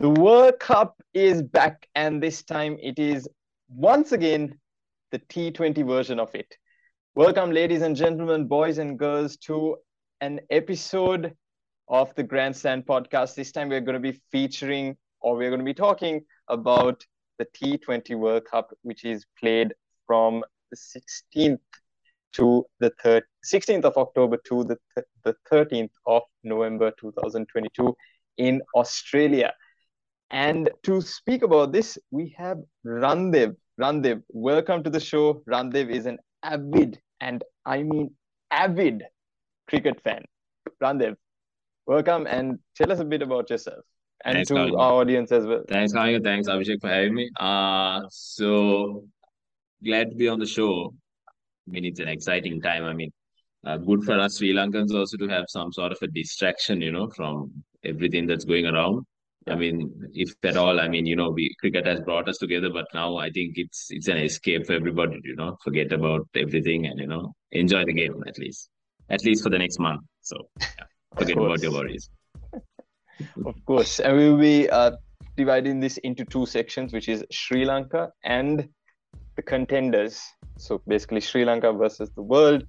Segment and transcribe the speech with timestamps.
[0.00, 3.28] The World Cup is back, and this time it is
[3.68, 4.56] once again
[5.10, 6.46] the T20 version of it.
[7.16, 9.76] Welcome, ladies and gentlemen, boys and girls, to
[10.20, 11.34] an episode
[11.88, 13.34] of the Grandstand podcast.
[13.34, 17.04] This time we're going to be featuring, or we're going to be talking about
[17.40, 19.74] the T20 World Cup, which is played
[20.06, 21.58] from the 16th
[22.34, 27.96] to the third 16th of October to the, th- the 13th of November 2022
[28.36, 29.52] in Australia.
[30.30, 33.56] And to speak about this, we have Randev.
[33.80, 35.42] Randev, welcome to the show.
[35.48, 38.14] Randev is an avid, and I mean
[38.50, 39.04] avid,
[39.68, 40.24] cricket fan.
[40.82, 41.16] Randev,
[41.86, 43.84] welcome and tell us a bit about yourself
[44.24, 44.78] and Thanks, to Kavya.
[44.78, 45.62] our audience as well.
[45.68, 46.22] Thanks, Kavya.
[46.22, 47.30] Thanks, Abhishek, for having me.
[47.38, 49.04] Uh, so
[49.84, 50.92] glad to be on the show.
[51.28, 52.84] I mean, it's an exciting time.
[52.84, 53.12] I mean,
[53.66, 56.92] uh, good for us Sri Lankans also to have some sort of a distraction, you
[56.92, 57.52] know, from
[57.84, 59.06] everything that's going around.
[59.50, 62.70] I mean, if at all, I mean, you know, we cricket has brought us together,
[62.70, 66.86] but now I think it's it's an escape for everybody, you know, forget about everything
[66.86, 68.68] and you know, enjoy the game at least,
[69.10, 70.02] at least for the next month.
[70.22, 70.84] So yeah,
[71.16, 72.10] forget about your worries.
[73.44, 74.00] Of course.
[74.00, 74.92] And we will be uh,
[75.36, 78.68] dividing this into two sections, which is Sri Lanka and
[79.36, 80.20] the contenders.
[80.56, 82.64] So basically, Sri Lanka versus the world.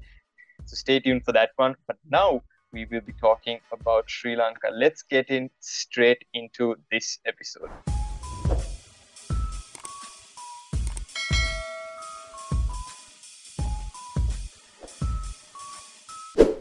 [0.66, 1.76] So stay tuned for that one.
[1.88, 2.42] But now
[2.72, 4.70] we will be talking about Sri Lanka.
[4.72, 7.70] Let's get in straight into this episode.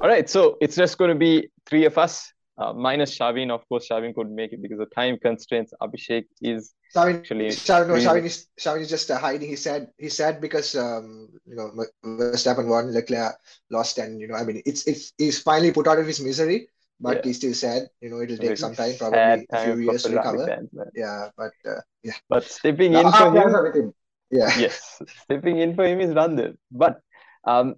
[0.00, 3.50] All right, so it's just going to be three of us, uh, minus Shavin.
[3.50, 5.72] Of course, Shavin couldn't make it because of time constraints.
[5.80, 9.48] Abhishek is Shavin, actually Shavin, no, Shavin is Shavin is just uh, hiding.
[9.48, 11.70] He said he said because um you know
[12.04, 13.36] Verstappen won, Leclerc
[13.70, 16.68] lost, and you know I mean it's it's he's finally put out of his misery,
[17.00, 17.22] but Yeah.
[17.24, 17.88] he's still sad.
[18.00, 20.46] You know it'll take some time, probably a few years to recover.
[20.46, 20.70] fans.
[20.94, 23.94] Yeah, but uh, yeah, But stepping No, in for him, him.
[24.30, 26.56] Yeah, yes, stepping in for him is Randev.
[26.70, 27.00] But
[27.44, 27.76] um,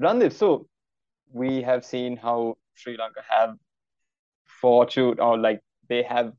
[0.00, 0.66] Randev, so
[1.32, 3.56] we have seen how Sri Lanka have
[4.64, 5.60] fortune or like
[5.90, 6.32] they have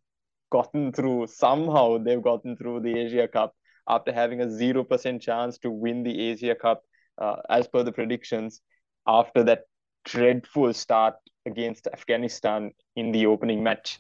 [0.52, 3.54] gotten through somehow they've gotten through the Asia Cup
[3.88, 6.82] after having a 0% chance to win the Asia Cup
[7.22, 8.62] uh, as per the predictions
[9.06, 9.66] after that
[10.06, 11.14] dreadful start
[11.46, 14.00] against Afghanistan in the opening match.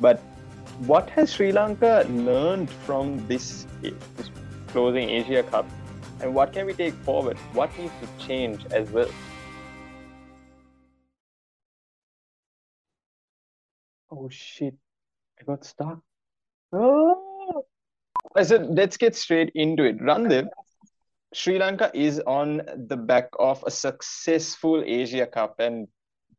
[0.00, 0.20] But
[0.86, 4.30] what has Sri Lanka learned from this, this
[4.68, 5.66] closing Asia Cup
[6.22, 7.36] and what can we take forward?
[7.52, 9.10] What needs to change as well?
[14.18, 14.74] Oh shit,
[15.38, 16.00] I got stuck.
[16.72, 17.64] Oh.
[18.42, 19.98] Said, let's get straight into it.
[19.98, 20.48] Randev,
[21.34, 25.86] Sri Lanka is on the back of a successful Asia Cup, and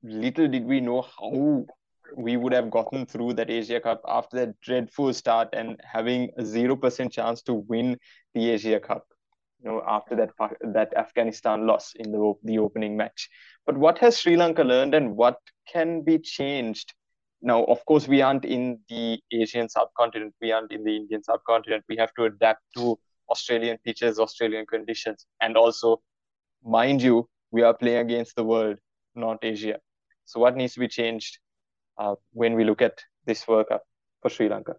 [0.03, 1.65] little did we know how
[2.15, 6.43] we would have gotten through that Asia Cup after that dreadful start and having a
[6.43, 7.97] 0% chance to win
[8.33, 9.05] the Asia Cup.
[9.63, 10.29] You know, after that
[10.73, 13.29] that Afghanistan loss in the the opening match.
[13.65, 15.37] But what has Sri Lanka learned, and what
[15.71, 16.93] can be changed
[17.41, 21.83] now of course we aren't in the asian subcontinent we aren't in the indian subcontinent
[21.87, 22.97] we have to adapt to
[23.29, 26.01] australian pitches australian conditions and also
[26.63, 28.77] mind you we are playing against the world
[29.15, 29.77] not asia
[30.25, 31.37] so what needs to be changed
[31.97, 33.83] uh, when we look at this world cup
[34.21, 34.75] for sri lanka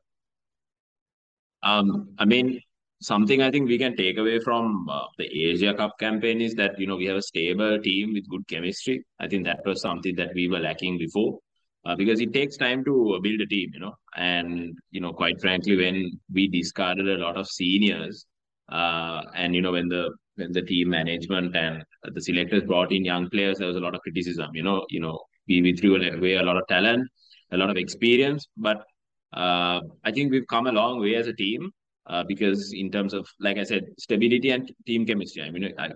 [1.63, 2.61] Um, I mean,
[3.01, 6.79] something I think we can take away from uh, the Asia Cup campaign is that,
[6.79, 9.05] you know, we have a stable team with good chemistry.
[9.19, 11.39] I think that was something that we were lacking before.
[11.87, 15.41] Uh, because it takes time to build a team, you know, and you know, quite
[15.41, 18.27] frankly, when we discarded a lot of seniors,
[18.71, 21.83] uh, and you know, when the when the team management and
[22.15, 24.51] the selectors brought in young players, there was a lot of criticism.
[24.55, 25.19] You know, you know,
[25.49, 27.09] we, we threw away a lot of talent,
[27.53, 28.85] a lot of experience, but
[29.33, 31.71] uh, I think we've come a long way as a team
[32.07, 35.43] uh, because in terms of, like I said, stability and team chemistry.
[35.43, 35.91] I mean, I,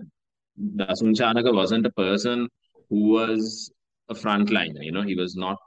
[0.75, 2.47] Dasun Shanaka wasn't a person
[2.89, 3.71] who was
[4.09, 4.83] a frontliner.
[4.83, 5.57] You know, he was not.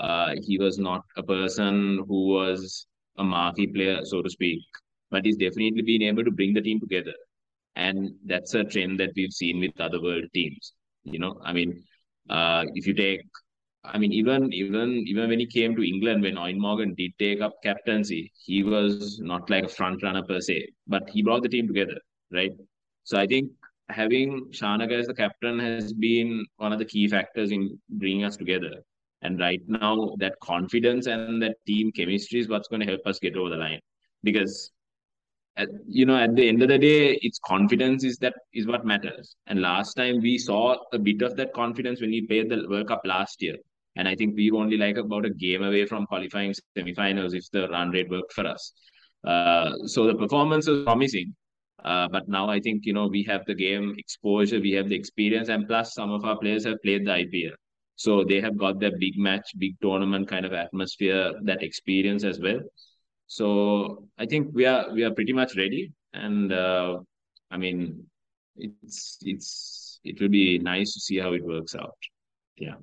[0.00, 2.86] Uh, he was not a person who was
[3.18, 4.60] a marquee player, so to speak,
[5.10, 7.14] but he's definitely been able to bring the team together,
[7.76, 10.74] and that's a trend that we've seen with other world teams.
[11.04, 11.84] You know, I mean,
[12.30, 13.22] uh, if you take
[13.84, 17.40] I mean, even even even when he came to England, when Eoin Morgan did take
[17.40, 21.48] up captaincy, he was not like a front runner per se, but he brought the
[21.48, 21.98] team together,
[22.32, 22.52] right?
[23.04, 23.52] So I think
[23.88, 28.36] having Shanaka as the captain has been one of the key factors in bringing us
[28.36, 28.82] together.
[29.22, 33.18] And right now, that confidence and that team chemistry is what's going to help us
[33.18, 33.80] get over the line.
[34.22, 34.70] Because
[35.56, 38.84] at, you know, at the end of the day, it's confidence is that is what
[38.86, 39.36] matters.
[39.46, 42.88] And last time we saw a bit of that confidence when we played the World
[42.88, 43.56] Cup last year
[43.96, 47.50] And I think we were only like about a game away from qualifying semi-finals if
[47.50, 48.72] the run rate worked for us.
[49.26, 51.34] Uh, so the performance was promising.
[51.84, 54.94] Uh, but now I think you know we have the game exposure, we have the
[54.96, 57.52] experience, and plus some of our players have played the IPL,
[58.00, 62.40] so they have got that big match, big tournament kind of atmosphere, that experience as
[62.40, 62.60] well.
[63.26, 67.00] So I think we are we are pretty much ready, and uh,
[67.50, 68.06] I mean
[68.56, 72.08] it's it's it will be nice to see how it works out.
[72.56, 72.80] Yeah.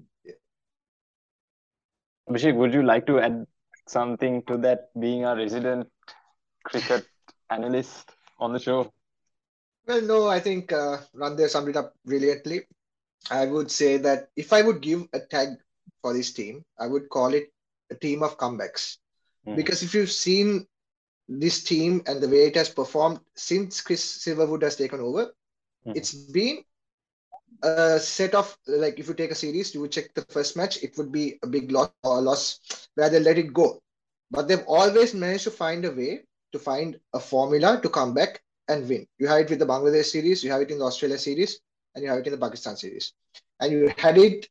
[2.29, 3.43] Abhishek, would you like to add
[3.87, 4.93] something to that?
[4.99, 5.87] Being a resident
[6.63, 7.07] cricket
[7.49, 8.93] analyst on the show?
[9.87, 12.67] Well, no, I think uh, Rande summed it up brilliantly.
[13.29, 15.49] I would say that if I would give a tag
[16.01, 17.51] for this team, I would call it
[17.89, 18.97] a team of comebacks.
[19.45, 19.55] Mm.
[19.55, 20.65] Because if you've seen
[21.27, 25.31] this team and the way it has performed since Chris Silverwood has taken over,
[25.85, 25.95] mm.
[25.95, 26.63] it's been
[27.63, 30.83] a set of like if you take a series, you would check the first match,
[30.83, 32.59] it would be a big loss or a loss
[32.95, 33.81] where they let it go.
[34.29, 38.41] But they've always managed to find a way to find a formula to come back
[38.67, 39.07] and win.
[39.17, 41.59] You have it with the Bangladesh series, you have it in the Australia series,
[41.97, 43.13] and you have it in the Pakistan series.
[43.59, 44.47] And you had it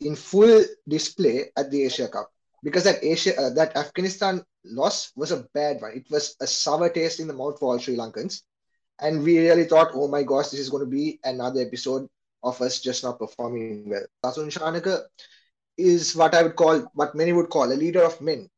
[0.00, 2.30] in full display at the Asia Cup
[2.62, 5.92] because that Asia uh, that Afghanistan loss was a bad one.
[5.96, 8.42] It was a sour taste in the mouth for all Sri Lankans,
[9.00, 12.06] and we really thought, oh my gosh, this is going to be another episode
[12.42, 14.04] of us just not performing well.
[14.22, 15.04] Dasun Shanaka
[15.78, 18.48] is what I would call, what many would call a leader of men,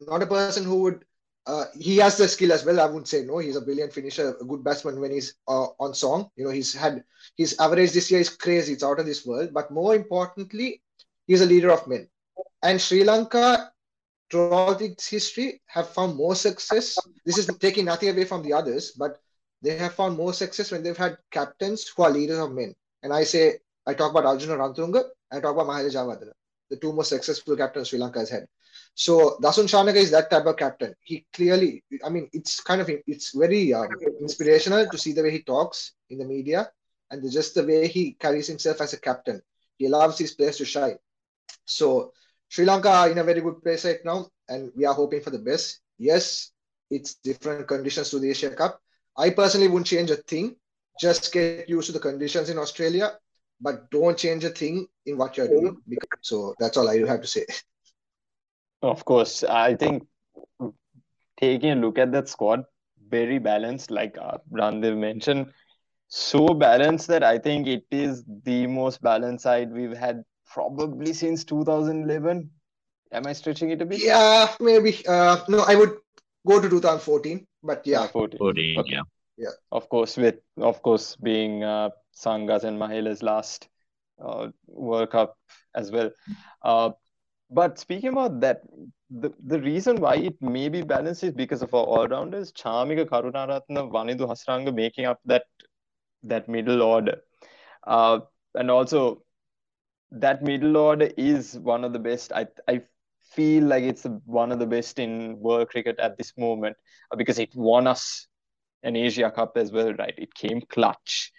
[0.00, 1.04] not a person who would
[1.46, 2.80] uh, he has the skill as well.
[2.80, 3.38] I wouldn't say no.
[3.38, 6.30] He's a brilliant finisher, a good batsman when he's uh, on song.
[6.36, 7.04] You know, he's had
[7.36, 8.72] his average this year is crazy.
[8.72, 9.50] It's out of this world.
[9.52, 10.82] But more importantly,
[11.26, 12.08] he's a leader of men.
[12.62, 13.72] And Sri Lanka,
[14.30, 16.96] throughout its history, have found more success.
[17.26, 19.20] This is taking nothing away from the others, but
[19.60, 22.74] they have found more success when they've had captains who are leaders of men.
[23.02, 26.32] And I say, I talk about Arjuna Ranatunga, I talk about Mahela Jayawardene,
[26.70, 28.46] the two most successful captains Sri Lanka has had.
[28.94, 30.94] So Dasun Shanaka is that type of captain.
[31.00, 33.88] He clearly, I mean, it's kind of it's very um,
[34.20, 36.70] inspirational to see the way he talks in the media
[37.10, 39.42] and the, just the way he carries himself as a captain.
[39.78, 40.96] He allows his players to shine.
[41.64, 42.12] So
[42.48, 45.30] Sri Lanka are in a very good place right now, and we are hoping for
[45.30, 45.80] the best.
[45.98, 46.52] Yes,
[46.90, 48.80] it's different conditions to the Asia Cup.
[49.16, 50.56] I personally wouldn't change a thing.
[51.00, 53.18] Just get used to the conditions in Australia,
[53.60, 55.76] but don't change a thing in what you're doing.
[55.88, 57.44] Because, so that's all I have to say.
[58.82, 60.06] Of course, I think
[61.40, 62.64] taking a look at that squad,
[63.08, 65.52] very balanced, like uh, Randev mentioned,
[66.08, 71.44] so balanced that I think it is the most balanced side we've had probably since
[71.44, 72.50] 2011.
[73.12, 74.02] Am I stretching it a bit?
[74.02, 75.04] Yeah, maybe.
[75.06, 75.96] Uh, no, I would
[76.46, 78.06] go to 2014, but yeah.
[78.06, 78.38] 14.
[78.38, 78.90] 14 okay.
[78.92, 79.02] yeah.
[79.36, 79.48] Yeah.
[79.72, 83.68] Of course, with of course being uh, Sanga's and Mahela's last
[84.24, 85.36] uh, World Cup
[85.74, 86.10] as well.
[86.62, 86.90] Uh,
[87.54, 88.62] but speaking about that,
[89.10, 93.90] the, the reason why it may be balanced is because of our all-rounders, Chamika Karunaratne,
[93.92, 95.44] Wanindu Hasaranga making up that
[96.24, 97.18] that middle order.
[97.86, 98.20] Uh,
[98.54, 99.22] and also
[100.10, 102.32] that middle order is one of the best.
[102.32, 102.82] I I
[103.32, 106.76] feel like it's one of the best in world cricket at this moment
[107.10, 108.26] uh, because it won us
[108.82, 110.14] an Asia Cup as well, right?
[110.16, 111.32] It came clutch.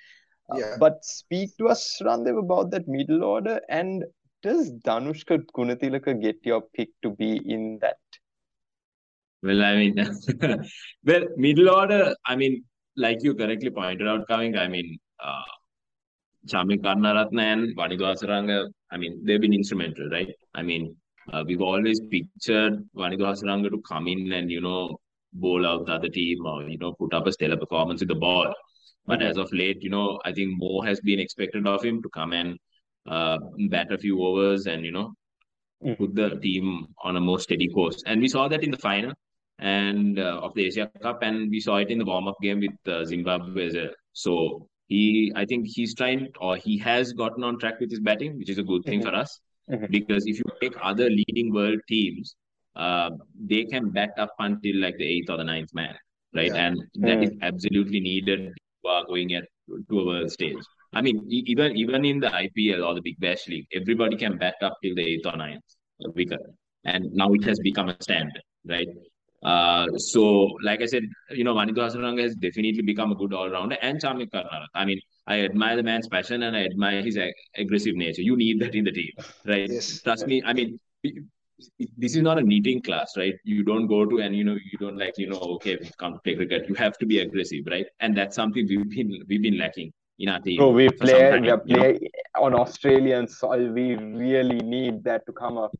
[0.52, 0.66] Uh, yeah.
[0.66, 4.04] Uh, but speak to us, Randev, about that middle order and
[4.46, 7.98] does Danushka Gunatilaka get your pick to be in that?
[9.42, 9.96] Well, I mean,
[11.04, 12.64] well, middle order, I mean,
[12.96, 15.42] like you correctly pointed out, coming, I mean, uh,
[16.48, 20.30] Chamik Karunaratne and I mean, they've been instrumental, right?
[20.54, 20.96] I mean,
[21.34, 25.00] uh, we've always pictured Wanindu to come in and, you know,
[25.34, 28.16] bowl out the other team or, you know, put up a stellar performance with the
[28.16, 28.54] ball.
[29.08, 32.10] But as of late, you know, I think more has been expected of him to
[32.10, 32.60] come and
[33.08, 33.38] uh,
[33.70, 35.14] bat a few overs and you know
[35.84, 35.98] mm.
[35.98, 38.04] put the team on a more steady course.
[38.06, 39.14] And we saw that in the final
[39.60, 42.60] and uh, of the Asia Cup, and we saw it in the warm up game
[42.60, 43.90] with uh, Zimbabwe as well.
[44.14, 48.38] So he, I think he's trying or he has gotten on track with his batting,
[48.38, 49.10] which is a good thing mm-hmm.
[49.10, 49.40] for us.
[49.70, 49.86] Mm-hmm.
[49.90, 52.36] Because if you take other leading world teams,
[52.76, 53.10] uh,
[53.40, 55.96] they can bat up until like the eighth or the ninth man,
[56.36, 56.54] right?
[56.54, 56.68] Yeah.
[56.68, 57.24] And that mm.
[57.24, 59.46] is absolutely needed while going at
[59.90, 60.58] to a world stage.
[60.96, 64.56] I mean, even even in the IPL or the Big Bash League, everybody can back
[64.62, 65.62] up till the eighth or ninth
[66.16, 66.40] wicket,
[66.86, 68.88] and now it has become a standard, right?
[69.44, 70.24] Uh, so,
[70.64, 74.32] like I said, you know, Wanindu Hasaranga has definitely become a good all-rounder and Chamik
[74.32, 74.68] Karunaratne.
[74.74, 78.24] I mean, I admire the man's passion and I admire his ag- aggressive nature.
[78.24, 79.12] You need that in the team,
[79.46, 79.70] right?
[79.70, 80.02] Yes.
[80.02, 80.42] Trust me.
[80.44, 80.80] I mean,
[81.98, 83.36] this is not a knitting class, right?
[83.44, 86.36] You don't go to and you know you don't like you know okay come play
[86.36, 86.68] cricket.
[86.68, 87.86] You have to be aggressive, right?
[88.00, 90.58] And that's something we've been we've been lacking in our team.
[90.58, 92.00] Bro, we play we are play
[92.38, 93.70] on Australian soil.
[93.70, 95.76] We really need that to come up.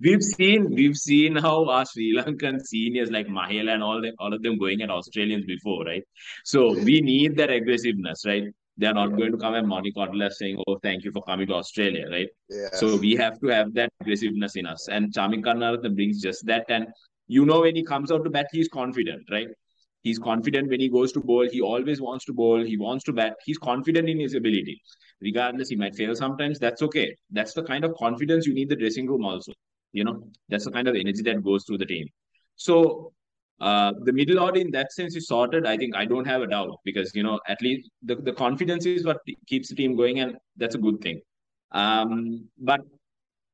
[0.00, 4.32] we've seen we've seen how our Sri Lankan seniors like Mahela and all them all
[4.32, 6.04] of them going at Australians before, right?
[6.44, 8.44] So we need that aggressiveness, right?
[8.76, 9.16] They're not yeah.
[9.16, 12.28] going to come and mollycoddle us saying, "Oh, thank you for coming to Australia," right?
[12.48, 12.80] Yes.
[12.80, 16.64] So we have to have that aggressiveness in us, and Chamik Karunaratne brings just that.
[16.68, 16.88] And
[17.26, 19.48] you know, when he comes out to bat, he's confident, right?
[20.04, 21.48] He's confident when he goes to bowl.
[21.50, 22.62] He always wants to bowl.
[22.62, 23.36] He wants to bat.
[23.44, 24.80] He's confident in his ability.
[25.22, 26.58] Regardless, he might fail sometimes.
[26.58, 27.16] That's okay.
[27.30, 29.52] That's the kind of confidence you need the dressing room also.
[29.92, 32.06] You know, that's the kind of energy that goes through the team.
[32.56, 33.12] So
[33.60, 35.66] uh, the middle order in that sense is sorted.
[35.66, 38.84] I think I don't have a doubt because you know at least the, the confidence
[38.84, 41.20] is what keeps the team going, and that's a good thing.
[41.72, 42.80] Um, but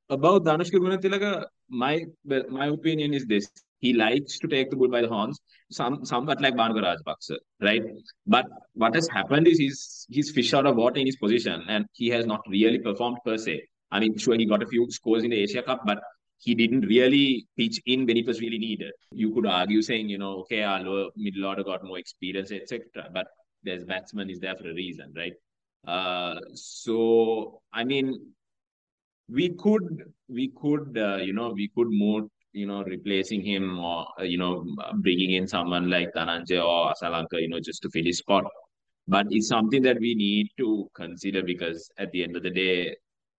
[0.09, 2.07] about Danushka Gunatilaka, my
[2.49, 3.49] my opinion is this:
[3.81, 7.83] he likes to take the bull by the horns, some somewhat like Bhanuka Rajapaksa, right?
[8.27, 11.87] But what has happened is he's he's fish out of water in his position, and
[11.93, 13.63] he has not really performed per se.
[13.91, 16.01] I mean, sure he got a few scores in the Asia Cup, but
[16.39, 18.93] he didn't really pitch in when it was really needed.
[19.13, 23.09] You could argue saying, you know, okay, our lower middle order got more experience, etc.
[23.13, 23.27] But
[23.63, 25.35] there's batsman is there for a reason, right?
[25.87, 28.33] Uh, so I mean,
[29.29, 34.07] we could we could uh, you know we could move you know replacing him or
[34.19, 34.65] uh, you know
[34.97, 38.45] bringing in someone like Dhananjay or Asalanka, you know, just to fill his spot.
[39.09, 42.97] But it's something that we need to consider because at the end of the day,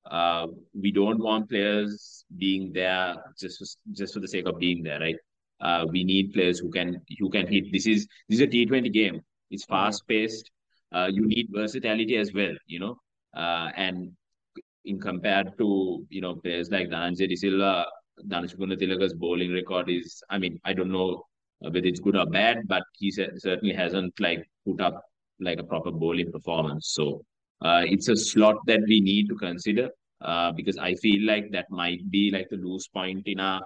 [0.10, 4.84] uh, we don't want players being there just for, just for the sake of being
[4.84, 5.16] there, right?
[5.60, 7.72] Uh, we need players who can who can hit.
[7.72, 9.22] This is this is a T Twenty game.
[9.50, 9.74] It's mm-hmm.
[9.74, 10.50] fast paced.
[10.94, 12.98] Uh, you need versatility as well, you know.
[13.34, 14.12] Uh, and
[14.86, 17.86] in compared to you know players like Dhananjay Silva,
[18.28, 20.24] Danush Gunatilaka's bowling record is.
[20.30, 21.26] I mean, I don't know
[21.60, 25.04] whether it's good or bad, but he certainly hasn't like put up
[25.40, 26.92] like a proper bowling performance.
[26.94, 27.24] So
[27.62, 29.90] uh, it's a slot that we need to consider
[30.22, 33.62] uh, because I feel like that might be like the loose point in our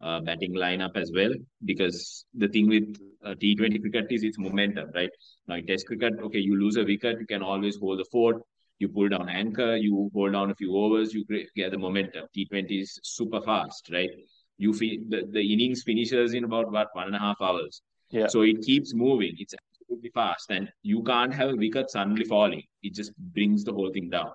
[0.00, 1.32] uh, batting lineup as well.
[1.64, 5.10] Because the thing with uh, T20 cricket is its momentum, right?
[5.46, 8.42] Now in Test cricket, okay, you lose a wicket, you can always hold the fort.
[8.78, 12.26] You pull down anchor, you hold down a few overs, you get the momentum.
[12.36, 14.10] T20 is super fast, right?
[14.58, 17.82] You feel the, the innings finishes in about what one and a half hours.
[18.10, 18.26] Yeah.
[18.28, 19.34] So it keeps moving.
[19.38, 22.62] It's absolutely fast, and you can't have a wicket suddenly falling.
[22.82, 24.30] It just brings the whole thing down.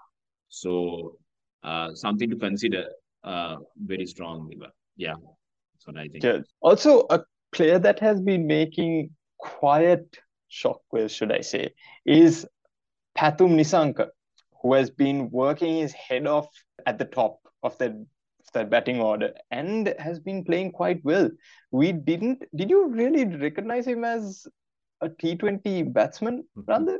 [0.49, 1.17] So
[1.63, 2.85] uh, something to consider
[3.23, 4.55] uh, very strongly.
[4.59, 5.13] But yeah,
[5.73, 6.23] that's what I think.
[6.23, 6.39] Yeah.
[6.61, 7.21] Also, a
[7.51, 10.17] player that has been making quiet
[10.51, 11.73] shockwaves, should I say,
[12.05, 12.45] is
[13.17, 14.09] Pathum Nissanka,
[14.61, 16.47] who has been working his head off
[16.85, 17.93] at the top of that
[18.53, 21.29] that batting order and has been playing quite well.
[21.71, 22.43] We didn't.
[22.55, 24.47] Did you really recognize him as
[24.99, 26.99] a T20 batsman, rather?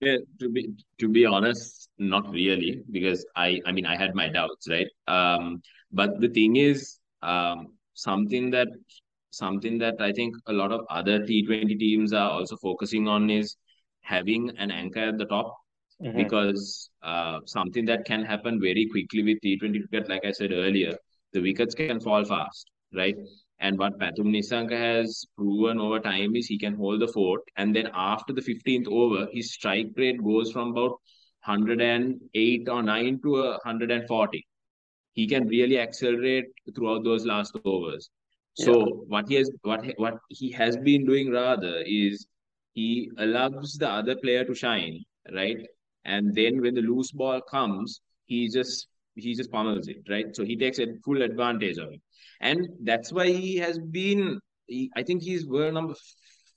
[0.00, 4.28] Yeah, to be to be honest, not really, because I I mean I had my
[4.28, 4.88] doubts, right?
[5.06, 5.60] Um,
[5.92, 8.68] but the thing is, um, something that
[9.30, 13.56] something that I think a lot of other T20 teams are also focusing on is
[14.00, 15.54] having an anchor at the top.
[16.02, 16.16] Mm-hmm.
[16.16, 20.96] Because uh, something that can happen very quickly with T20 cricket, like I said earlier,
[21.32, 23.16] the wickets can fall fast, right?
[23.60, 27.42] And what Pathum Nissanka has proven over time is he can hold the fort.
[27.56, 30.92] And then after the 15th over, his strike rate goes from about
[31.44, 34.46] 108 or 9 to 140.
[35.12, 38.08] He can really accelerate throughout those last overs.
[38.54, 38.84] So yeah.
[39.08, 42.26] what he has what what he has been doing rather is
[42.72, 45.58] he allows the other player to shine, right?
[46.04, 50.34] And then when the loose ball comes, he just he just pummels it, right?
[50.34, 52.00] So he takes a full advantage of it
[52.40, 54.40] and that's why he has been.
[54.66, 55.94] He, I think he's world number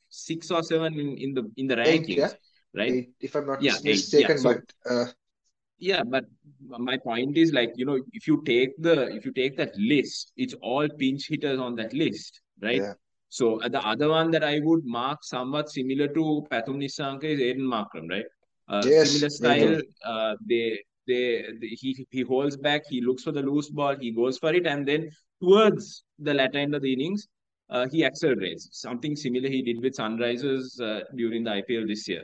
[0.09, 2.29] six or seven in, in the in the rankings, eight, yeah?
[2.75, 2.91] right?
[2.91, 4.38] Eight, if I'm not yeah, mistaken, yeah.
[4.38, 5.05] So, but uh...
[5.79, 6.25] yeah, but
[6.62, 10.31] my point is like you know if you take the if you take that list,
[10.38, 12.81] it's all pinch hitters on that list, right?
[12.81, 12.93] Yeah.
[13.29, 17.39] So uh, the other one that I would mark somewhat similar to Pathum Nissanka is
[17.39, 18.25] Aiden Markram, right?
[18.67, 19.82] Uh, yes, similar style.
[20.05, 22.84] Uh, they, they, they he he holds back.
[22.88, 23.96] He looks for the loose ball.
[24.00, 25.10] He goes for it, and then
[25.41, 27.27] towards the latter end of the innings,
[27.70, 28.70] uh, he accelerates.
[28.72, 32.24] Something similar he did with Sunrisers uh, during the IPL this year.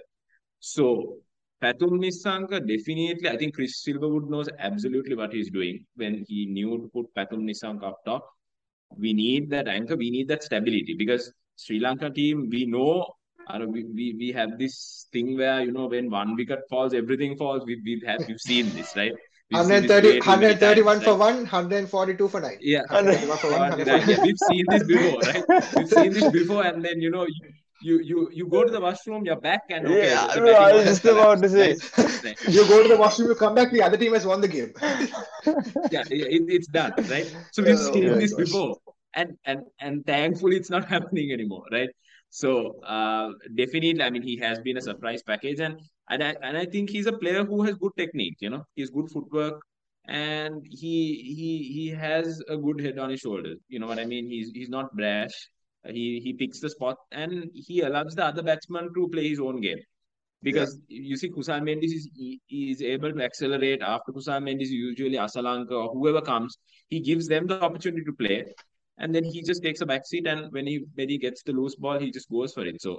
[0.60, 1.18] So
[1.62, 6.78] Pathum Nissanka definitely, I think Chris Silverwood knows absolutely what he's doing when he knew
[6.78, 8.26] to put Pathum Nissanka up top.
[8.98, 13.06] We need that anchor, we need that stability because Sri Lanka team, we know
[13.58, 17.64] we, we, we have this thing where, you know, when one wicket falls, everything falls.
[17.66, 19.12] We, we've, have, we've seen this, right?
[19.52, 21.20] 130, 131 times, for right?
[21.20, 22.58] one, 142 for nine.
[22.62, 22.82] Yeah,
[23.42, 25.44] for one, yeah, we've seen this before, right?
[25.76, 27.26] We've seen this before, and then you know,
[27.82, 30.74] you you you go to the washroom, you're back, and okay, Yeah, the no, I
[30.74, 31.76] was just about to say.
[32.48, 34.72] You go to the washroom, you come back, the other team has won the game.
[35.90, 37.26] yeah, it, it's done, right?
[37.52, 38.46] So we've Oh seen my this gosh.
[38.46, 38.78] before,
[39.16, 41.90] and and and thankfully it's not happening anymore, right?
[42.30, 46.58] So uh, definitely, I mean, he has been a surprise package, and and I and
[46.58, 48.38] I think he's a player who has good technique.
[48.40, 49.62] You know, he's good footwork,
[50.08, 50.96] and he
[51.38, 53.58] he he has a good head on his shoulders.
[53.68, 54.28] You know what I mean?
[54.30, 55.50] He's he's not brash.
[55.86, 59.62] He he picks the spot, and he allows the other batsman to play his own
[59.62, 59.80] game
[60.42, 62.10] because you see Kusal Mendis is
[62.50, 66.58] is able to accelerate after Kusal Mendis usually Asalanka or whoever comes
[66.90, 68.46] he gives them the opportunity to play
[69.00, 71.54] and then he just takes a back seat and when he when he gets the
[71.54, 72.94] loose ball he just goes for it so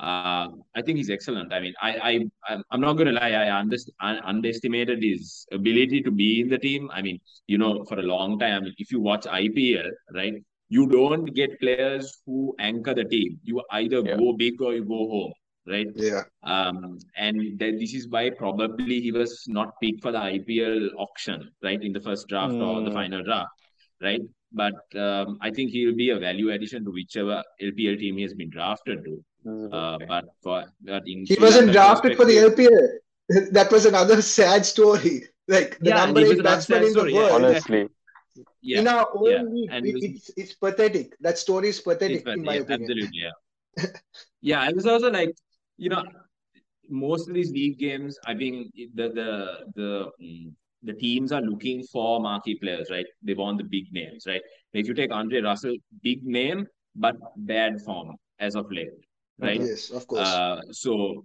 [0.00, 2.12] uh, I think he's excellent I mean I I
[2.52, 6.48] I'm, I'm not going to lie I under, I underestimated his ability to be in
[6.48, 9.24] the team I mean you know for a long time I mean if you watch
[9.26, 10.34] IPL right
[10.68, 14.16] you don't get players who anchor the team you either Yeah.
[14.16, 15.32] go big or you go home
[15.66, 16.22] right Yeah.
[16.54, 21.50] um, and that this is why probably he was not picked for the IPL auction,
[21.62, 22.94] right, in the first draft or the Mm.
[23.00, 23.50] final draft,
[24.00, 24.20] right?
[24.52, 28.22] But um, I think he will be a value addition to whichever LPL team he
[28.22, 29.24] has been drafted to.
[29.70, 32.88] Uh, but for but in He wasn't drafted for the LPL.
[33.52, 35.22] That was another sad story.
[35.46, 37.32] Like the Yeah, number eight batsman in the story, yeah, world.
[37.32, 37.88] Honestly,
[38.62, 41.16] Yeah, in our own yeah, league, and it- it was- it's, it's pathetic.
[41.20, 42.90] That story is pathetic, It's in my yeah, opinion.
[42.90, 43.86] absolutely, yeah.
[44.40, 45.34] yeah, I was also like,
[45.76, 46.02] you know,
[46.88, 49.30] most of these league games, I think the the
[49.74, 50.52] the mm,
[50.82, 53.06] the teams are looking for marquee players, right?
[53.22, 54.42] They want the big names, right?
[54.72, 58.90] If you take Andre Russell, big name but bad form as of late,
[59.38, 59.60] right?
[59.60, 60.26] Yes, of course.
[60.26, 61.24] Uh, so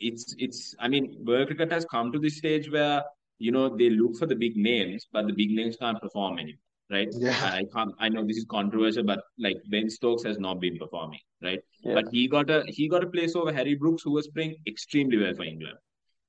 [0.00, 3.02] it's it's I mean, world cricket has come to this stage where
[3.38, 6.58] you know they look for the big names, but the big names can't perform anymore,
[6.90, 7.08] right?
[7.12, 7.36] Yeah.
[7.42, 7.92] I can't.
[7.98, 11.60] I know this is controversial, but like Ben Stokes has not been performing, right?
[11.82, 11.94] Yeah.
[11.94, 15.18] But he got a he got a place over Harry Brooks, who was playing extremely
[15.18, 15.78] well for England,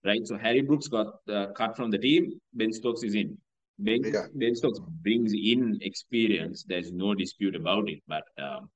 [0.07, 0.25] right?
[0.25, 2.39] So Harry Brooks got uh, cut from the team.
[2.53, 3.37] Ben Stokes is in.
[3.79, 4.27] Ben, Yeah.
[4.33, 6.63] ben Stokes brings in experience.
[6.67, 8.69] There's no dispute about it, but um,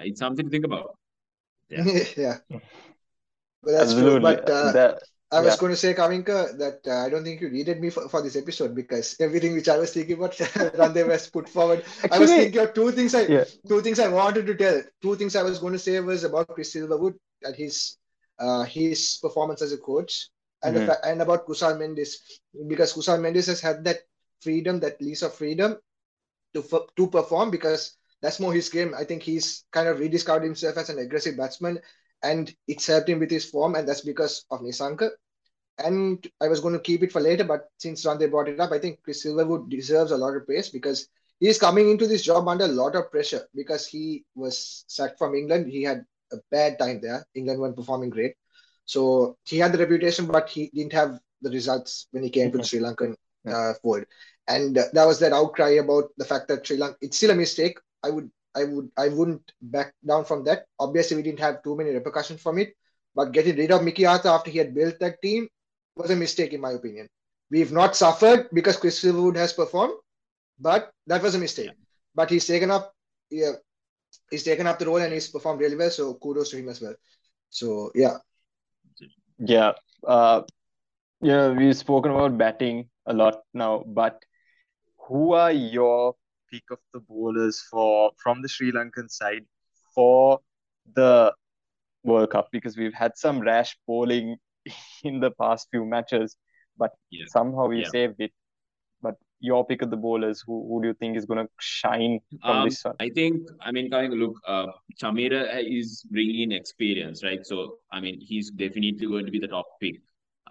[0.00, 0.96] it's something to think about.
[1.70, 1.84] Yeah.
[2.16, 2.36] yeah.
[3.62, 4.20] But that's true.
[4.20, 4.20] absolutely.
[4.20, 5.60] But uh, That- I was yeah.
[5.60, 8.36] going to say, Kavinka, that uh, I don't think you needed me for, for this
[8.36, 10.32] episode because everything which I was thinking about,
[10.80, 11.82] Randev has put forward.
[12.12, 13.14] I was Actually, thinking of two things.
[13.16, 13.44] I yeah.
[13.66, 14.80] two things I wanted to tell.
[15.02, 17.96] Two things I was going to say was about Chris Silverwood and his
[18.38, 20.28] uh, his performance as a coach,
[20.62, 22.16] and the fa- and about Kusal Mendis
[22.68, 23.98] because Kusal Mendis has had that
[24.40, 25.76] freedom, that lease of freedom
[26.54, 28.94] to f- to perform because that's more his game.
[28.94, 31.80] I think he's kind of rediscovered himself as an aggressive batsman,
[32.22, 35.10] and it's helped him with his form, and that's because of Nissanka.
[35.78, 38.72] And I was going to keep it for later, but since Rande brought it up,
[38.72, 41.08] I think Chris Silverwood deserves a lot of praise because
[41.40, 45.34] he's coming into this job under a lot of pressure because he was sacked from
[45.34, 45.68] England.
[45.68, 47.24] He had a bad time there.
[47.34, 48.34] England weren't performing great.
[48.84, 52.58] So he had the reputation, but he didn't have the results when he came to
[52.58, 53.14] the Sri Lankan
[53.48, 54.04] uh, fold.
[54.46, 57.34] And uh, that was that outcry about the fact that Sri Lanka, it's still a
[57.34, 57.78] mistake.
[58.02, 60.66] I would, I would, I wouldn't back down from that.
[60.78, 62.74] Obviously, we didn't have too many repercussions from it,
[63.14, 65.48] but getting rid of Mickey Arthur after he had built that team
[65.96, 67.08] was a mistake, in my opinion.
[67.50, 69.94] We've not suffered because Chris Silverwood has performed,
[70.58, 71.72] but that was a mistake.
[72.14, 72.92] But he's taken up,
[73.30, 73.52] yeah,
[74.30, 75.90] he's taken up the role and he's performed really well.
[75.90, 76.94] So kudos to him as well.
[77.50, 78.18] So yeah,
[79.38, 79.72] Yeah.
[80.06, 80.42] Uh,
[81.20, 84.22] yeah, we've spoken about batting a lot now, but
[85.08, 86.14] who are your
[86.50, 89.44] pick of the bowlers for from the Sri Lankan side
[89.94, 90.40] for
[90.94, 91.32] the
[92.04, 92.48] World Cup?
[92.52, 94.36] Because we've had some rash bowling
[95.04, 96.36] in the past few matches,
[96.76, 97.26] but Yeah.
[97.28, 97.88] somehow we Yeah.
[97.88, 98.32] saved it.
[99.48, 102.60] Your pick of the bowlers, who, who do you think is going to shine from
[102.60, 102.96] Um, this one?
[103.06, 104.66] I think, I mean, coming look, uh,
[105.02, 105.42] Chameera
[105.80, 107.44] is bringing in experience, right?
[107.52, 109.96] So, I mean, he's definitely going to be the top pick.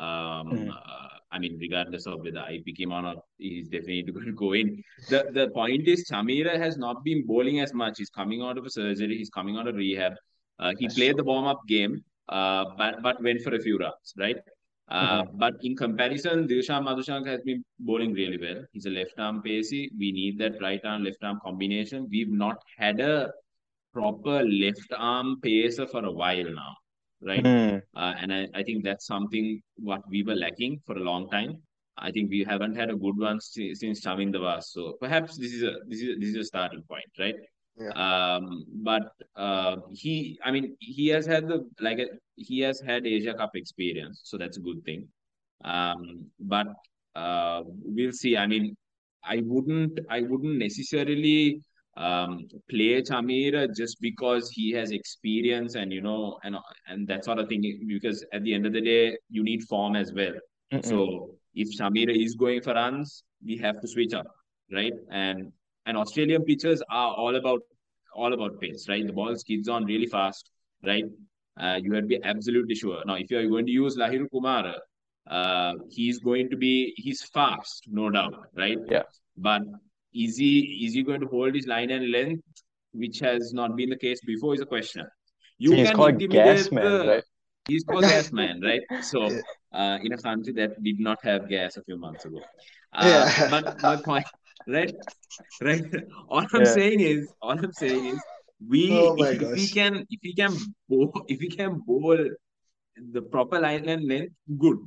[0.08, 0.70] Um, Mhm.
[0.76, 4.38] uh, I mean, regardless of whether I pick him or not, he's definitely going to
[4.46, 4.70] go in.
[5.10, 7.98] The the point is, Chameera has not been bowling as much.
[7.98, 9.18] He's coming out of a surgery.
[9.22, 10.14] He's coming out of rehab.
[10.60, 11.22] Uh, he That's played true.
[11.22, 11.96] the warm up game,
[12.30, 14.38] uh, but but went for a few runs, right?
[14.90, 18.64] Uh, But in comparison, Dilshan Madhushank has been bowling really well.
[18.74, 19.90] He's a left arm pacey.
[19.98, 22.08] We need that right arm left arm combination.
[22.10, 23.32] We've not had a
[23.94, 26.76] proper left arm pacer for a while now,
[27.22, 27.46] right?
[27.46, 27.78] Hmm.
[27.96, 31.62] Uh, and I, I think that's something what we were lacking for a long time.
[31.98, 34.72] I think we haven't had a good one si- since Chaminda Vaas.
[34.74, 37.36] So perhaps this is a this is a, this is a starting point, right?
[37.80, 37.90] Yeah.
[37.90, 42.06] Um, but uh, he, I mean, he has had the like a,
[42.36, 45.08] he has had Asia Cup experience, so that's a good thing.
[45.66, 46.68] Um, but
[47.16, 48.38] uh, we'll see.
[48.38, 48.76] I mean,
[49.24, 51.62] I wouldn't I wouldn't necessarily
[51.98, 56.56] um, play Chameera just because he has experience and you know and
[56.88, 57.86] and that sort of thing.
[57.88, 60.34] Because at the end of the day, you need form as well.
[60.72, 60.86] Mm-mm.
[60.86, 64.28] So if Chameera is going for runs, we have to switch up,
[64.72, 64.94] right?
[65.10, 65.52] And
[65.86, 67.62] and Australian pitchers are all about
[68.16, 69.06] all about pace, right?
[69.06, 70.50] The ball skids on really fast,
[70.86, 71.06] right?
[71.60, 73.02] Uh, you have to be absolutely sure.
[73.06, 74.76] Now, if you are going to use Lahiru Kumara,
[75.30, 78.78] uh, he's going to be he's fast, no doubt, right?
[78.90, 79.04] Yeah.
[79.38, 79.62] But
[80.14, 82.44] is he is he going to hold his line and length,
[82.94, 85.06] which has not been the case before, is a question.
[85.58, 87.24] You he's can called gas man, the, right?
[87.68, 88.82] He's called gas man, right?
[89.02, 89.30] So,
[89.74, 92.42] uh, in a country that did not have gas a few months ago.
[92.92, 93.50] Uh, yeah.
[93.50, 94.26] But my point,
[94.68, 94.94] right,
[95.62, 95.84] right.
[96.30, 96.74] All I'm yeah.
[96.74, 98.22] saying is, all I'm saying is,
[98.68, 100.56] we oh if, if we can if we can
[100.88, 102.18] bowl if we can bowl
[103.12, 104.78] the proper line and length, good,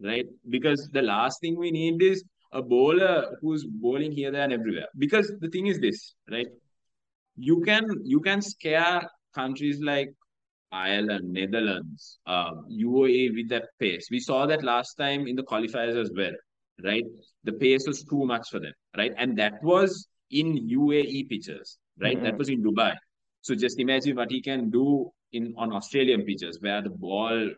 [0.00, 0.26] right?
[0.48, 4.86] Because the last thing we need is a bowler who's bowling here, there, and everywhere.
[4.98, 6.46] Because the thing is this, right?
[7.36, 10.14] You can you can scare countries like
[10.70, 14.08] Ireland, Netherlands, uh, UAE with that pace.
[14.10, 16.32] We saw that last time in the qualifiers as well,
[16.82, 17.04] right?
[17.44, 19.12] The pace was too much for them, right?
[19.16, 22.16] And that was in UAE pitches, right?
[22.16, 22.24] Mm-hmm.
[22.24, 22.94] That was in Dubai.
[23.42, 27.50] So just imagine what he can do in on Australian pitches where the ball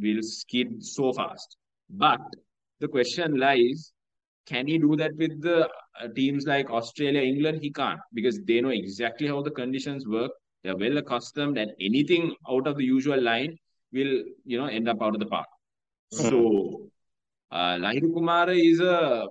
[0.00, 1.56] will skid so fast.
[1.90, 2.20] But
[2.80, 3.92] the question lies
[4.46, 5.68] can he do that with the
[6.00, 7.60] uh, teams like Australia, England?
[7.62, 10.30] He can't because they know exactly how the conditions work.
[10.62, 13.56] They're well accustomed, and anything out of the usual line
[13.92, 15.46] will, you know, end up out of the park.
[16.14, 16.28] Mm-hmm.
[16.28, 16.90] So,
[17.54, 19.28] uh, Lahiru Kumara is a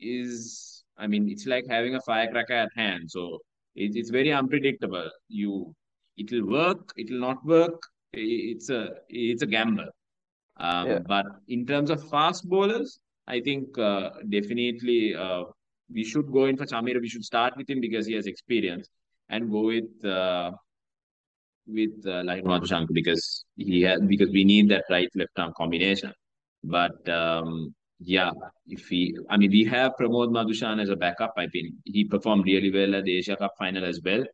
[0.00, 3.10] is I mean, it's like having a firecracker at hand.
[3.10, 3.38] So
[3.74, 5.10] it, it's very unpredictable.
[5.28, 5.74] You,
[6.16, 7.80] it will work, it will not work.
[8.12, 9.88] It's a it's a gamble.
[10.58, 10.98] Um, yeah.
[11.06, 15.44] But in terms of fast bowlers, I think uh, definitely uh,
[15.92, 17.00] we should go in for Chameera.
[17.00, 18.88] We should start with him because he has experience
[19.30, 20.50] and go with uh,
[21.66, 26.12] with uh, Madhushanka because he has because we need that right left arm combination.
[26.62, 28.30] But um, yeah,
[28.66, 31.34] if we, I mean, we have Pramod Madushan as a backup.
[31.36, 34.24] I mean, he performed really well at the Asia Cup final as well.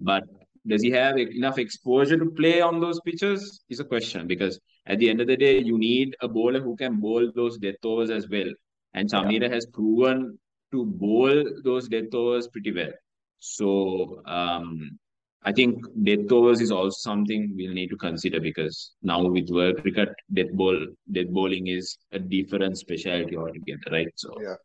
[0.00, 0.24] But
[0.66, 3.62] does he have enough exposure to play on those pitches?
[3.68, 6.76] Is a question because at the end of the day, you need a bowler who
[6.76, 8.50] can bowl those death overs as well.
[8.94, 9.54] And Chameera yeah.
[9.54, 10.38] has proven
[10.72, 12.92] to bowl those death overs pretty well.
[13.40, 14.98] So um,
[15.44, 19.82] I think death overs is also something we'll need to consider because now with world
[19.82, 24.08] cricket, death ball, death bowling is a different specialty altogether, right?
[24.16, 24.56] So yeah,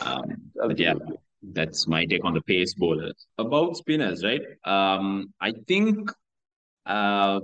[0.00, 0.94] um, but yeah,
[1.42, 3.26] that's my take on the pace bowlers.
[3.38, 4.42] About spinners, right?
[4.64, 6.08] Um, I think
[6.86, 7.40] uh,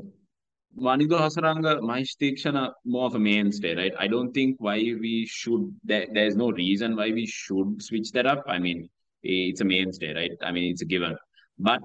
[0.79, 3.93] Wanindu Hasaranga, Mahesh Theekshana, more of a mainstay, right?
[3.99, 8.27] I don't think why we should, there, there's no reason why we should switch that
[8.27, 8.45] up.
[8.47, 8.89] I mean,
[9.23, 10.33] it's a mainstay, right?
[10.43, 11.17] I mean, it's a given.
[11.59, 11.81] But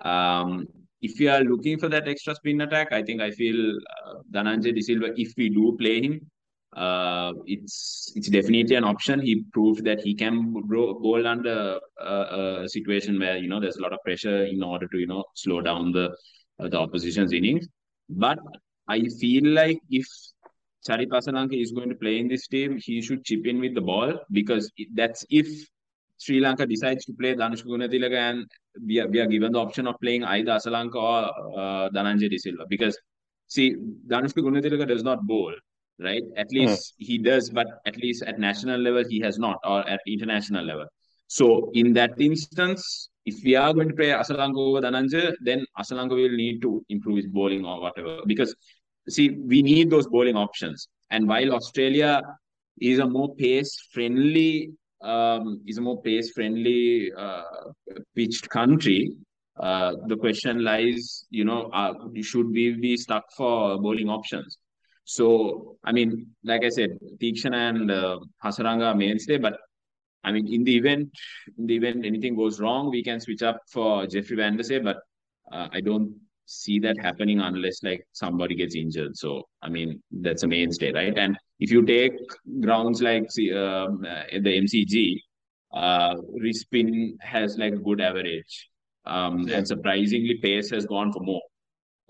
[0.00, 0.66] um,
[1.00, 3.76] if you are looking for that extra spin attack, I think I feel
[4.06, 6.20] uh, Dhananjay De Silva, if we do play him,
[6.76, 9.20] uh, it's it's definitely an option.
[9.20, 13.82] He proved that he can bowl under uh, a situation where you know there's a
[13.82, 16.06] lot of pressure in order to you know slow down the
[16.58, 17.68] uh, the opposition's innings.
[18.08, 18.38] But
[18.88, 20.06] I feel like if
[20.88, 23.80] Charith Asalanka is going to play in this team, he should chip in with the
[23.80, 25.46] ball because that's if
[26.24, 28.46] Sri Lanka decides to play Danushka Gunathilaka and
[28.86, 32.64] we are, we are given the option of playing either Asalanka or uh, Dhananjay Silva.
[32.68, 32.98] Because,
[33.46, 33.76] see,
[34.08, 35.52] Danushka Gunathilaka does not bowl,
[36.00, 36.22] right?
[36.36, 36.60] At hmm.
[36.60, 40.64] least he does, but at least at national level, he has not, or at international
[40.64, 40.86] level.
[41.26, 46.10] So, in that instance, if we are going to play Asalanka over Dhananjay, then Asalanka
[46.10, 48.20] will need to improve his bowling or whatever.
[48.26, 48.54] Because,
[49.10, 50.88] see, we need those bowling options.
[51.10, 52.22] And while Australia
[52.80, 54.72] is a more pace friendly
[55.04, 57.42] um, is a more pace friendly uh,
[58.14, 59.12] pitched country,
[59.60, 64.58] uh, the question lies, you know, uh, should we be stuck for bowling options?
[65.04, 69.58] So, I mean, like I said, Theekshana and uh, Hasaranga are mainstay, but
[70.24, 71.10] I mean, in the event,
[71.58, 74.96] in the event anything goes wrong, we can switch up for Jeffrey Vandersay, but
[75.52, 76.14] uh, I don't
[76.46, 79.16] see that happening unless like somebody gets injured.
[79.16, 81.16] So, I mean, that's a mainstay, right?
[81.16, 82.12] And if you take
[82.60, 85.20] grounds like um, the MCG,
[85.72, 88.68] uh, wrist spin has like a good average.
[89.06, 89.58] Um, yeah.
[89.58, 91.42] And surprisingly, pace has gone for more.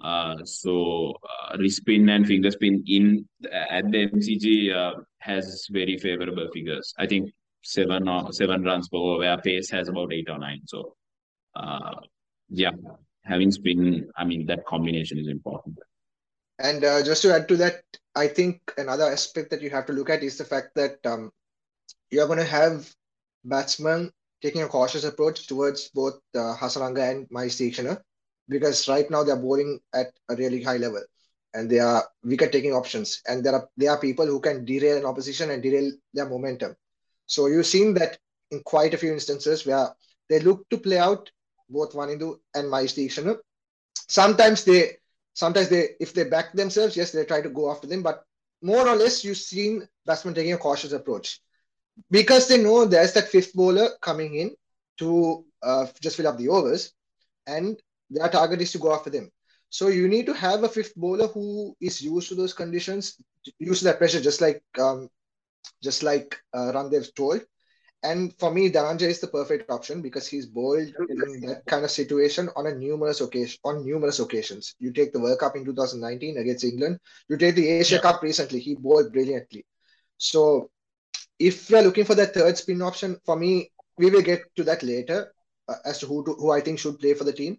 [0.02, 5.96] Uh, so uh, wrist spin and finger spin in at the MCG uh, has very
[5.98, 6.92] favorable figures.
[6.98, 7.30] I think
[7.62, 10.60] seven or seven runs per over, where pace has about eight or nine.
[10.66, 10.96] So,
[11.56, 11.94] uh,
[12.50, 12.72] yeah,
[13.24, 15.78] having spin, I mean that combination is important.
[16.58, 17.82] And uh, just to add to that,
[18.14, 21.32] I think another aspect that you have to look at is the fact that um,
[22.10, 22.92] you're going to have
[23.44, 28.00] batsmen taking a cautious approach towards both uh, Hasaranga and Theekshana
[28.48, 31.02] because right now they're bowling at a really high level
[31.54, 34.98] and they are wicket taking options and there are there are people who can derail
[34.98, 36.76] an opposition and derail their momentum.
[37.26, 38.18] So you've seen that
[38.50, 39.88] in quite a few instances where
[40.28, 41.30] they look to play out
[41.68, 43.38] both Wanindu and Theekshana.
[44.08, 44.98] Sometimes they
[45.34, 48.24] sometimes they if they back themselves, yes, they try to go after them, but
[48.62, 51.40] more or less you've seen batsmen taking a cautious approach
[52.10, 54.54] because they know there's that fifth bowler coming in
[54.98, 56.92] to uh, just fill up the overs
[57.46, 57.78] and
[58.10, 59.30] their target is to go after them.
[59.70, 63.20] So you need to have a fifth bowler who is used to those conditions,
[63.58, 65.08] used to that pressure, just like um,
[65.82, 67.40] just like uh, Randev told.
[68.04, 71.90] And for me, Dhananjay is the perfect option because he's bowled in that kind of
[71.90, 74.74] situation on a numerous occasion on numerous occasions.
[74.78, 77.00] You take the World Cup in 2019 against England.
[77.30, 78.02] You take the Asia yeah.
[78.02, 78.60] Cup recently.
[78.60, 79.64] He bowled brilliantly.
[80.18, 80.70] So
[81.38, 84.82] if we're looking for that third spin option, for me, we will get to that
[84.82, 85.32] later
[85.68, 87.58] uh, as to who to, who I think should play for the team.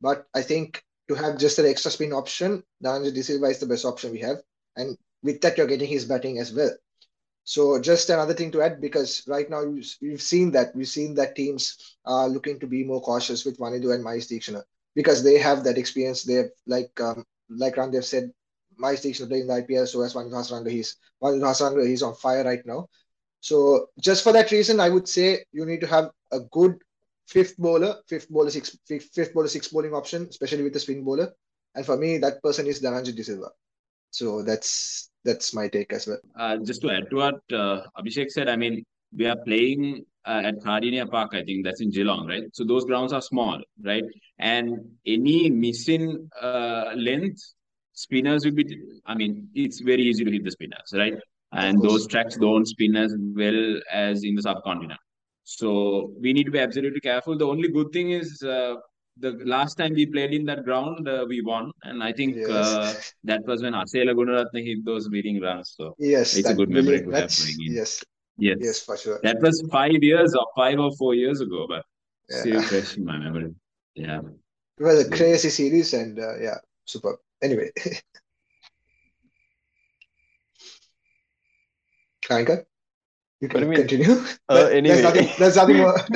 [0.00, 3.66] But I think to have just an extra spin option, Dhananjay De Silva is the
[3.66, 4.38] best option we have.
[4.74, 6.70] And with that, you're getting his batting as well.
[7.44, 11.14] So just another thing to add, because right now you, have seen that we've seen
[11.14, 14.62] that teams are looking to be more cautious with Wanindu and Mahesh Theekshana
[14.94, 16.22] because they have that experience.
[16.22, 18.30] They have like um, like Randev said,
[18.80, 22.44] Mahesh Theekshana playing the IPL, so as Wanindu Hasaranga, he's Wanindu Hasaranga, he's on fire
[22.44, 22.88] right now.
[23.40, 26.78] So just for that reason, I would say you need to have a good
[27.26, 31.02] fifth bowler, fifth bowler, six, fifth, fifth bowler, six bowling option, especially with the spin
[31.02, 31.32] bowler.
[31.74, 33.50] And for me, that person is Dhananjay Silva.
[34.10, 36.18] So that's that's my take as well.
[36.36, 38.84] Uh, just to add to what uh, Abhishek said, I mean,
[39.16, 42.44] we are playing uh, at Kardinia Park, I think that's in Geelong, right?
[42.52, 44.04] So those grounds are small, right?
[44.38, 47.42] And any missing uh, length,
[47.92, 51.14] spinners will be, I mean, it's very easy to hit the spinners, right?
[51.52, 54.98] And those tracks don't spin as well as in the subcontinent.
[55.44, 57.36] So we need to be absolutely careful.
[57.36, 58.76] The only good thing is uh,
[59.18, 62.48] the last time we played in that ground, uh, we won, and I think yes.
[62.48, 62.94] uh,
[63.24, 65.74] that was when Asela Gunaratne hit those winning runs.
[65.76, 68.02] So yes, it's a good memory to have Yes,
[68.38, 69.20] yes, yes, for sure.
[69.22, 71.84] That was five years or five or four years ago, but
[72.30, 72.40] yeah.
[72.40, 73.54] still fresh in my memory.
[73.94, 74.20] Yeah,
[74.78, 77.18] it was a crazy series, and uh, yeah, super.
[77.42, 77.70] Anyway,
[82.24, 82.64] Kanka.
[83.40, 84.24] You can you continue.
[84.48, 85.96] Uh, anyway, there's nothing, there's nothing more.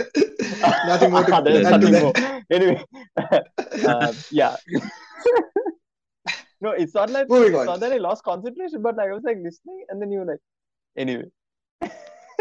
[0.87, 2.13] nothing more to there's nothing more.
[2.51, 2.85] Anyway,
[3.17, 4.55] uh, yeah.
[6.61, 7.67] no, it's not like Moving it's on.
[7.67, 10.27] not that I lost concentration, but like, I was like listening, and then you were
[10.27, 10.39] like,
[10.97, 11.25] anyway.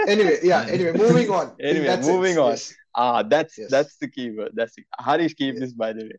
[0.08, 0.66] anyway, yeah.
[0.70, 1.56] Anyway, moving on.
[1.60, 2.52] Anyway, moving on.
[2.52, 2.74] Yes.
[2.94, 3.72] Ah, that's yes.
[3.72, 4.52] that's the key word.
[4.54, 5.62] That's the, Harish keep yes.
[5.62, 6.18] this by the way.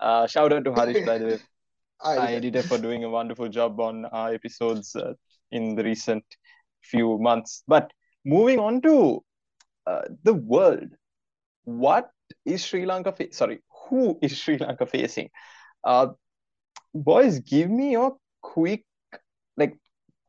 [0.00, 1.38] Uh, shout out to Harish by the way.
[2.00, 5.14] I, editor for doing a wonderful job on our episodes uh,
[5.50, 6.24] in the recent
[6.82, 7.62] few months.
[7.66, 7.92] But
[8.24, 9.24] moving on to
[9.86, 10.88] uh, the world,
[11.64, 12.10] what
[12.44, 13.12] is Sri Lanka?
[13.12, 15.30] Fa- sorry, who is Sri Lanka facing?
[15.84, 16.08] Uh,
[16.94, 18.84] boys, give me your quick,
[19.56, 19.78] like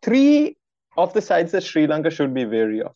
[0.01, 0.57] three
[0.97, 2.95] of the sides that Sri Lanka should be wary of.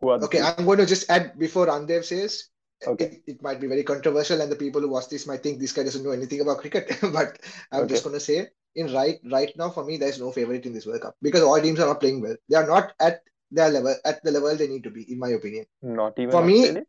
[0.00, 2.48] Who are okay, i I'm going to just add before Randev says.
[2.86, 3.04] Okay.
[3.04, 5.72] It, it, might be very controversial, and the people who watch this might think this
[5.72, 6.98] guy doesn't know anything about cricket.
[7.12, 7.38] but
[7.72, 7.88] I'm okay.
[7.88, 10.84] just going to say, in right right now, for me, there's no favorite in this
[10.84, 12.36] World Cup because all teams are not playing well.
[12.50, 15.30] They are not at their level, at the level they need to be, in my
[15.30, 15.64] opinion.
[15.80, 16.80] Not even for Australia?
[16.80, 16.86] me.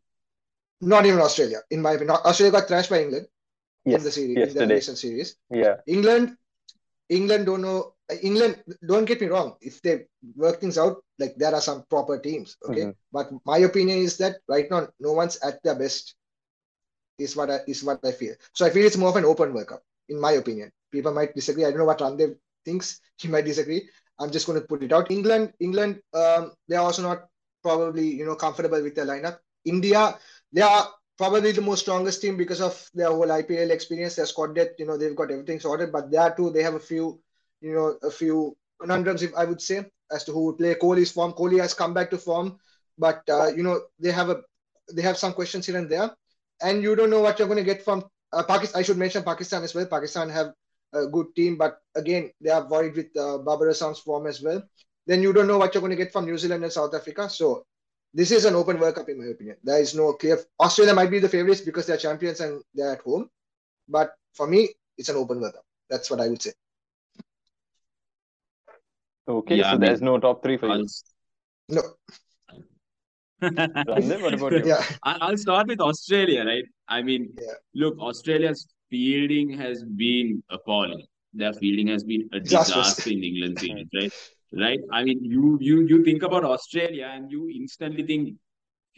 [0.80, 2.16] Not even Australia, in my opinion.
[2.24, 3.26] Australia got thrashed by England
[3.84, 4.62] yes, in the series, yesterday.
[4.62, 5.36] in the recent series.
[5.50, 5.76] Yeah.
[5.86, 6.36] England,
[7.08, 7.94] England don't know.
[8.22, 9.56] England, don't get me wrong.
[9.60, 12.80] If they work things out, like there are some proper teams, okay.
[12.80, 12.90] Mm-hmm.
[13.12, 16.14] But my opinion is that right now, no one's at their best.
[17.18, 18.34] Is what I is what I feel.
[18.54, 20.70] So I feel it's more of an open World Cup, in my opinion.
[20.92, 21.64] People might disagree.
[21.64, 23.00] I don't know what Randev thinks.
[23.18, 23.88] He might disagree.
[24.20, 25.10] I'm just going to put it out.
[25.10, 27.26] England, England, um, they're also not
[27.62, 29.38] probably you know comfortable with their lineup.
[29.64, 30.16] India,
[30.52, 34.54] they are probably the most strongest team because of their whole IPL experience, their squad
[34.54, 34.78] depth.
[34.78, 35.92] You know, they've got everything sorted.
[35.92, 37.20] But there too, they have a few,
[37.60, 40.74] you know, a few conundrums, if I would say, as to who would play.
[40.74, 41.32] Kohli's form.
[41.32, 42.58] Kohli has come back to form,
[42.96, 44.42] but uh, you know, they have a
[44.94, 46.10] they have some questions here and there,
[46.62, 48.80] and you don't know what you're going to get from uh, Pakistan.
[48.80, 49.86] I should mention Pakistan as well.
[49.86, 50.52] Pakistan have
[50.94, 54.62] a good team, but again, they are worried with uh, Babar Azam's form as well.
[55.06, 57.28] Then you don't know what you're going to get from New Zealand and South Africa.
[57.28, 57.64] So
[58.14, 59.56] this is an open World Cup in my opinion.
[59.62, 60.38] There is no clear.
[60.60, 63.28] Australia might be the favorites because they're champions and they're at home,
[63.88, 65.64] but for me, it's an open World Cup.
[65.90, 66.52] That's what I would say.
[69.28, 70.86] Okay, yeah, so I mean, there's no top three for you.
[71.68, 71.82] No.
[73.40, 74.62] what about you?
[74.64, 74.82] Yeah.
[75.02, 76.64] I'll start with Australia, right?
[76.88, 77.52] I mean, yeah.
[77.74, 81.04] look, Australia's fielding has been appalling.
[81.34, 84.12] Their fielding has been a disaster in England series, right?
[84.52, 84.80] Right?
[84.92, 88.36] I mean, you you you think about Australia and you instantly think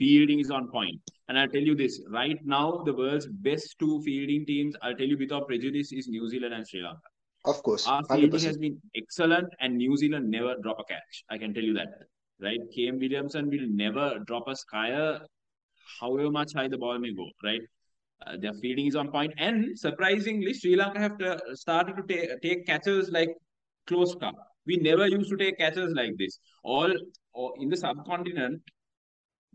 [0.01, 0.99] Fielding is on point.
[1.29, 5.07] And I'll tell you this right now, the world's best two fielding teams, I'll tell
[5.07, 7.01] you without prejudice, is New Zealand and Sri Lanka.
[7.45, 7.87] Of course.
[7.87, 11.25] Our fielding has been excellent, and New Zealand never drop a catch.
[11.31, 11.89] I can tell you that.
[12.41, 12.61] Right?
[12.75, 15.21] Kane Williamson will never drop a skyer,
[16.01, 17.29] however much high the ball may go.
[17.45, 17.61] Right?
[18.27, 22.41] Uh, their fielding is on point, and surprisingly, Sri Lanka have to, started to take
[22.41, 23.29] take catches like
[23.87, 24.35] close cup.
[24.67, 26.39] We never used to take catches like this.
[26.63, 26.93] All,
[27.33, 28.63] all in the subcontinent,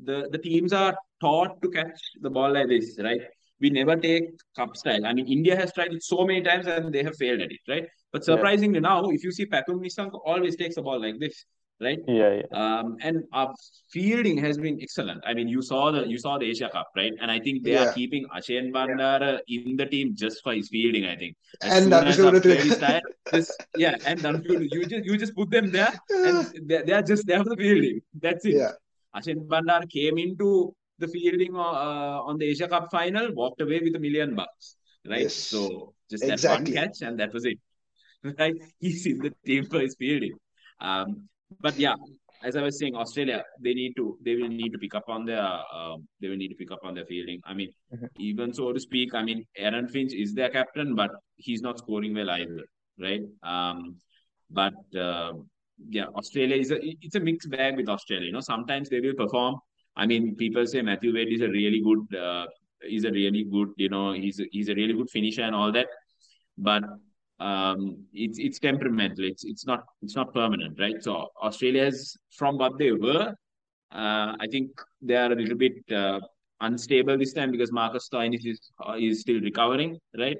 [0.04, 3.22] the the teams are taught to catch the ball like this, right?
[3.62, 4.24] We never take
[4.56, 5.06] cup style.
[5.06, 7.60] I mean, India has tried it so many times and they have failed at it,
[7.70, 7.88] right?
[8.12, 8.90] But surprisingly yeah.
[8.90, 11.46] now, if you see Pathum Nissanka always takes the ball like this,
[11.82, 12.00] right?
[12.08, 12.58] Yeah, yeah.
[12.80, 13.54] Um, and our
[13.92, 15.22] fielding has been excellent.
[15.26, 17.14] I mean, you saw the you saw the Asia Cup, right?
[17.22, 17.90] And I think they yeah.
[17.90, 19.62] are keeping Ashen Bandara yeah.
[19.62, 21.06] in the team just for his fielding.
[21.06, 21.36] I think.
[21.62, 23.02] As and Dhanushka style,
[23.34, 27.02] just yeah, and Dhanushka, you just you just put them there, and they, they are
[27.02, 28.00] just there for the fielding.
[28.22, 28.56] That's it.
[28.56, 28.72] Yeah.
[29.14, 33.96] Ashen Bandara came into the fielding uh, on the Asia Cup final, walked away with
[33.96, 34.76] a million bucks,
[35.08, 35.22] right?
[35.22, 35.34] Yes.
[35.34, 36.74] So just exactly.
[36.74, 37.60] that one catch, and that was it.
[38.40, 38.56] Right?
[38.80, 40.36] He's in the team for his fielding.
[40.82, 41.30] Um,
[41.62, 41.96] but yeah,
[42.44, 45.26] as I was saying, Australia they need to they will need to pick up on
[45.26, 47.42] their um, they will need to pick up on their fielding.
[47.46, 48.06] I mean, mm-hmm.
[48.20, 52.14] even so to speak, I mean Aaron Finch is their captain, but he's not scoring
[52.14, 52.66] well either,
[53.00, 53.22] right?
[53.44, 53.98] Um,
[54.50, 55.34] but uh,
[55.90, 58.28] yeah, Australia is a it's a mixed bag with Australia.
[58.28, 59.56] You know, sometimes they will perform
[59.96, 62.48] I mean, people say Matthew Wade is a really good, uh,
[62.82, 65.72] he's a really good, you know, he's a, he's a really good finisher and all
[65.72, 65.88] that,
[66.58, 66.84] but
[67.40, 69.26] um, it's it's temperamental.
[69.26, 71.02] It's it's not it's not permanent, right?
[71.02, 73.34] So Australia's from what they were,
[73.92, 74.72] uh, I think
[75.02, 76.20] they are a little bit uh,
[76.62, 80.38] unstable this time because Marcus Stoinis is uh, is still recovering, right?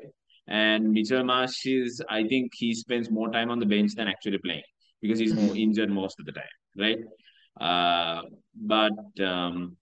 [0.48, 4.38] And Mitchell Marsh is, I think he spends more time on the bench than actually
[4.38, 4.62] playing
[5.02, 6.44] because he's more injured most of the time,
[6.78, 7.00] right?
[7.60, 8.22] Uh,
[8.54, 9.76] but um,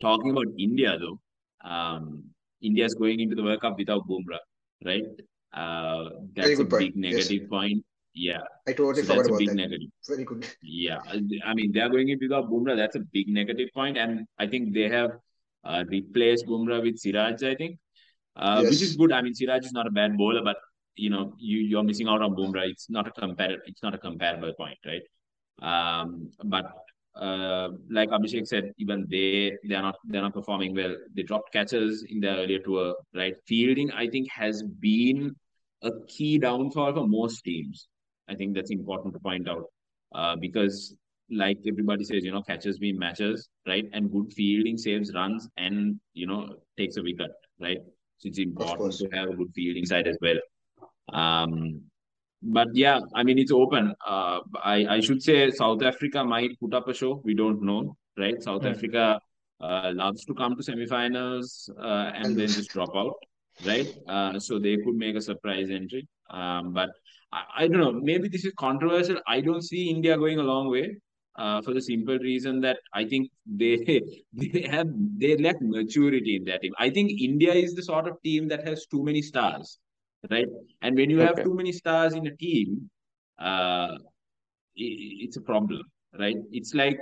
[0.00, 1.20] talking about India, though,
[1.68, 2.24] um,
[2.62, 4.38] India is going into the World Cup without Bumrah,
[4.84, 5.04] right?
[5.52, 6.96] Uh, that's a big point.
[6.96, 7.48] negative yes.
[7.48, 7.84] point.
[8.14, 9.54] Yeah, I totally so that's a big that.
[9.54, 9.88] negative.
[10.06, 10.46] Very good.
[10.62, 10.98] Yeah,
[11.44, 12.76] I mean they are going in without Bumrah.
[12.76, 15.12] That's a big negative point, and I think they have
[15.64, 17.42] uh, replaced Bumrah with Siraj.
[17.42, 17.78] I think,
[18.36, 18.70] uh, yes.
[18.70, 19.12] which is good.
[19.12, 20.56] I mean Siraj is not a bad bowler, but
[20.96, 22.68] you know you you're missing out on Bumrah.
[22.68, 25.02] It's not a compar- It's not a comparable point, right?
[25.60, 26.72] Um, but
[27.18, 30.94] uh, like Abhishek said, even they they are not they're not performing well.
[31.14, 33.34] They dropped catches in their earlier tour, right?
[33.46, 35.34] Fielding, I think, has been
[35.82, 37.88] a key downfall for most teams.
[38.28, 39.64] I think that's important to point out
[40.14, 40.94] uh, because,
[41.30, 43.84] like everybody says, you know, catches mean matches, right?
[43.92, 47.78] And good fielding saves runs and you know takes a wicket, right?
[48.18, 50.38] So it's important to have a good fielding side as well.
[51.12, 51.82] Um,
[52.42, 53.94] but yeah, I mean it's open.
[54.06, 57.20] Uh, I I should say South Africa might put up a show.
[57.24, 58.40] We don't know, right?
[58.42, 58.70] South mm.
[58.70, 59.20] Africa
[59.60, 63.14] uh, loves to come to semifinals uh, and then just drop out,
[63.66, 63.88] right?
[64.08, 66.06] Uh, so they could make a surprise entry.
[66.30, 66.90] Um, but
[67.32, 67.92] I, I don't know.
[67.92, 69.18] Maybe this is controversial.
[69.26, 70.96] I don't see India going a long way.
[71.36, 73.76] Uh, for the simple reason that I think they
[74.32, 76.72] they have they lack maturity in that team.
[76.80, 79.78] I think India is the sort of team that has too many stars
[80.30, 80.46] right?
[80.82, 82.90] And when you have too many stars in a team,
[83.38, 83.96] uh,
[84.76, 85.82] it, it's a problem,
[86.18, 86.36] right?
[86.52, 87.00] It's like,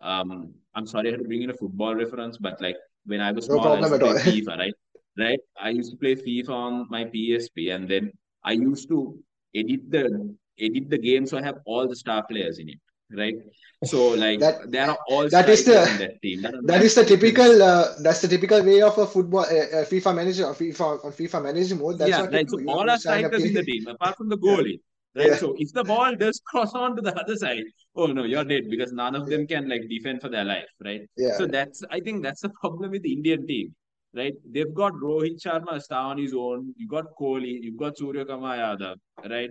[0.00, 3.32] um, I'm sorry I had to bring in a football reference, but like when I
[3.32, 4.74] was small, I used to play FIFA, right?
[5.16, 5.38] Right?
[5.60, 8.12] I used to play FIFA on my PSP, and then
[8.42, 9.16] I used to
[9.54, 12.78] edit the edit the game so I have all the star players in it
[13.16, 13.36] right?
[13.84, 16.42] So like that, there are all that is the that, team.
[16.42, 19.84] that, that is the typical uh, that's the typical way of a football uh, uh
[19.84, 21.98] FIFA manager or FIFA on FIFA manager mode.
[21.98, 22.48] That's yeah, right.
[22.48, 24.80] So all are strikers in the team apart from the goalie.
[25.16, 25.28] Right.
[25.28, 25.36] Yeah.
[25.36, 28.64] So if the ball does cross on to the other side, oh no, you're dead
[28.68, 31.02] because none of them can like defend for their life, right?
[31.16, 31.36] Yeah.
[31.36, 33.74] So that's I think that's the problem with the Indian team,
[34.14, 34.34] right?
[34.50, 36.74] They've got Rohit Sharma star on his own.
[36.76, 38.96] You've got Kohli, you've got Surya Yadav,
[39.28, 39.50] right?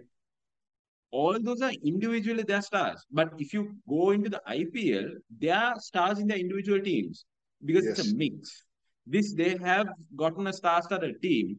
[1.14, 3.06] All those are individually their stars.
[3.12, 7.26] But if you go into the IPL, they are stars in their individual teams
[7.64, 8.00] because yes.
[8.00, 8.64] it's a mix.
[9.06, 11.58] This they have gotten a star-studded team,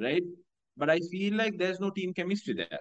[0.00, 0.22] right?
[0.76, 2.80] But I feel like there's no team chemistry there.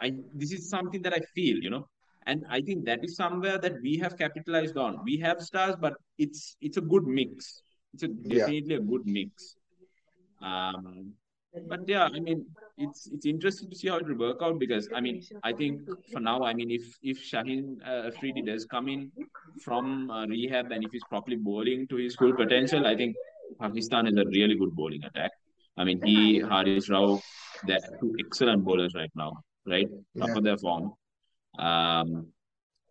[0.00, 1.86] I this is something that I feel, you know,
[2.26, 5.00] and I think that is somewhere that we have capitalized on.
[5.04, 7.62] We have stars, but it's it's a good mix.
[7.92, 8.78] It's a definitely yeah.
[8.78, 9.54] a good mix.
[10.40, 11.12] Um,
[11.66, 12.46] but yeah, I mean,
[12.76, 15.82] it's it's interesting to see how it will work out because I mean, I think
[16.12, 19.10] for now, I mean, if if Shaheen uh, Afridi does come in
[19.64, 23.16] from uh, rehab and if he's properly bowling to his full potential, I think
[23.60, 25.32] Pakistan is a really good bowling attack.
[25.76, 27.22] I mean, he, Haris Rauf,
[27.66, 29.32] they're two excellent bowlers right now,
[29.66, 29.88] right?
[30.14, 30.26] Yeah.
[30.26, 30.92] Top of their form.
[31.58, 32.28] Um,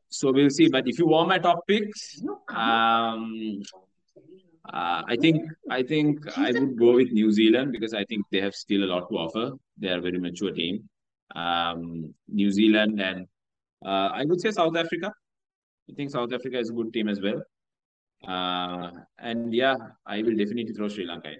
[0.10, 0.70] so we'll see.
[0.70, 3.62] But if you want my top picks, um,
[4.74, 8.42] Uh, I think I think I would go with New Zealand because I think they
[8.42, 9.52] have still a lot to offer.
[9.78, 10.90] They are a very mature team.
[11.36, 13.28] Um, New Zealand and
[13.86, 15.14] uh, I would say South Africa.
[15.90, 17.42] I think South Africa is a good team as well.
[18.28, 21.30] Uh, and yeah, I will definitely throw Sri Lanka.
[21.30, 21.38] In.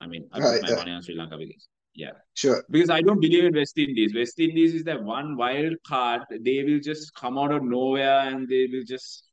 [0.00, 2.64] I mean, I put my money on Sri Lanka because yeah, sure.
[2.70, 4.14] Because I don't believe in West Indies.
[4.14, 6.22] West Indies is that one wild card.
[6.40, 9.24] They will just come out of nowhere and they will just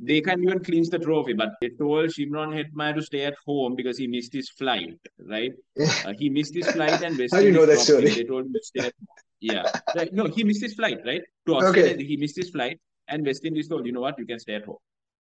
[0.00, 1.32] they can even clinch the trophy.
[1.32, 4.98] But they told Shimron Hetmyer to stay at home because he missed his flight.
[5.18, 5.52] Right?
[5.78, 8.10] Uh, he missed his flight and West How do you know that story?
[8.10, 8.80] They told him to stay.
[8.80, 9.24] At, home.
[9.40, 9.64] yeah,
[9.96, 10.12] right.
[10.12, 10.98] No, he missed his flight.
[11.04, 12.04] Right to Australia, okay.
[12.04, 12.78] he missed his flight,
[13.08, 14.76] and West Indies told you know what, you can stay at home.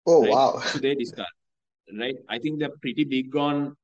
[0.07, 0.31] Oh right?
[0.31, 0.59] wow!
[0.59, 1.27] So they discard.
[1.99, 2.15] Right?
[2.29, 3.75] I think they're pretty big on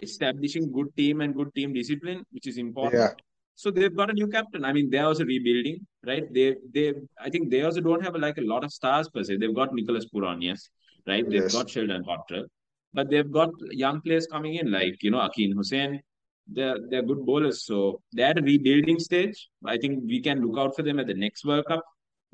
[0.00, 3.02] establishing good team and good team discipline, which is important.
[3.02, 3.08] Yeah.
[3.56, 4.64] So they've got a new captain.
[4.64, 6.24] I mean, they're also rebuilding, right?
[6.32, 9.38] They they I think they also don't have like a lot of stars per se.
[9.38, 10.68] They've got Nicholas Pooran, yes,
[11.06, 11.28] right?
[11.28, 12.44] They've got Sheldon Cottrell,
[12.92, 16.00] but they've got young players coming in like you know Akeal Hosein.
[16.46, 19.48] They're they're good bowlers, so they're at a rebuilding stage.
[19.64, 21.82] I think we can look out for them at the next World Cup,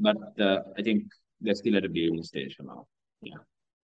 [0.01, 1.05] but uh, I think
[1.41, 2.87] they're still at a rebuilding stage for now.
[3.23, 3.43] Yeah.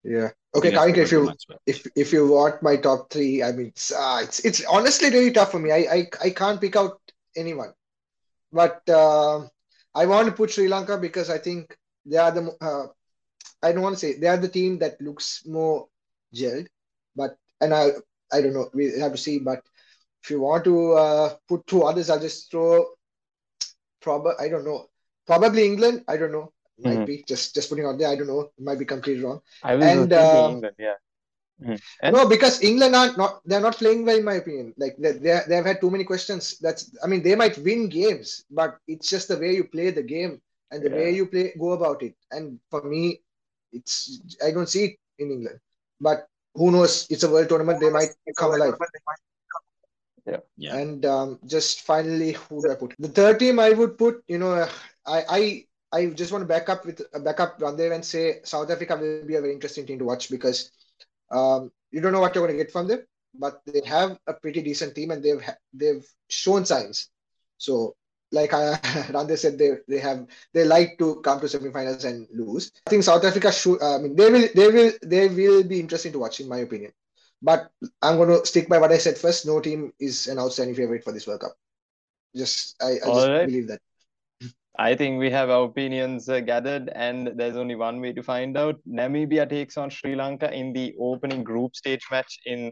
[0.06, 0.30] Yeah.
[0.56, 1.34] Okay, Kavinka, if you
[1.66, 5.32] if if you want my top three, I mean, it's uh, it's, it's honestly really
[5.32, 5.72] tough for me.
[5.72, 7.00] I I, I can't pick out
[7.36, 7.74] anyone,
[8.52, 9.48] but uh,
[9.94, 11.76] I want to put Sri Lanka because I think
[12.06, 12.88] they are the uh,
[13.62, 15.88] I don't want to say they are the team that looks more
[16.34, 16.68] gelled,
[17.16, 17.92] but and I
[18.32, 19.40] I don't know we have to see.
[19.40, 19.62] But
[20.24, 22.86] if you want to uh, put two others, I'll just throw.
[24.02, 24.88] Probably I don't know.
[25.26, 26.04] Probably England.
[26.08, 27.06] I don't know might mm-hmm.
[27.06, 28.10] be just just putting out there.
[28.10, 28.42] I don't know.
[28.42, 29.42] It might be completely wrong.
[29.64, 30.96] I will and, uh, England, yeah.
[31.62, 32.12] Mm-hmm.
[32.12, 34.74] No, because England are not not they're not playing well in my opinion.
[34.78, 36.58] Like they they they have had too many questions.
[36.60, 40.04] That's I mean they might win games, but it's just the way you play the
[40.04, 40.42] game
[40.72, 40.96] and the yeah.
[40.96, 42.16] way you play go about it.
[42.32, 43.22] And for me,
[43.72, 45.60] it's I don't see it in England.
[46.02, 47.08] But who knows?
[47.10, 47.80] It's a world tournament.
[47.80, 48.76] They might come alive.
[50.26, 50.38] Yeah.
[50.58, 50.76] yeah.
[50.76, 52.96] And um, just finally, who do I put?
[53.00, 54.68] The third team I would put, you know,
[55.06, 58.40] I I I just want to back up with uh, back up Randev and say
[58.44, 60.72] South Africa will be a very interesting team to watch because
[61.36, 63.06] um, you don't know what you're going to get from them,
[63.38, 67.10] but they have a pretty decent team and they've they've shown signs.
[67.58, 67.96] So,
[68.32, 68.76] like I,
[69.16, 72.72] Randev said, they they have they like to come to semifinals and lose.
[72.88, 73.82] I think South Africa should.
[73.82, 76.60] Uh, I mean, they will they will they will be interesting to watch in my
[76.60, 76.92] opinion.
[77.42, 77.70] But
[78.02, 79.46] I'm going to stick by what I said first.
[79.46, 81.54] No team is an outstanding favorite for this World Cup.
[82.36, 83.46] Just I, I just right.
[83.46, 83.82] believe that.
[84.78, 88.58] I think we have our opinions uh, gathered, and there's only one way to find
[88.58, 88.80] out.
[88.88, 92.72] Namibia takes on Sri Lanka in the opening group stage match in